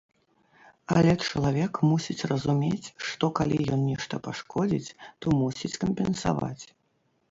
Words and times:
Але 0.95 1.13
чалавек 1.25 1.73
мусіць 1.91 2.27
разумець, 2.33 2.93
што 3.11 3.25
калі 3.43 3.57
ён 3.77 3.87
нешта 3.93 4.15
пашкодзіць, 4.25 4.95
то 5.23 5.39
мусіць 5.45 5.77
кампенсаваць. 5.87 6.63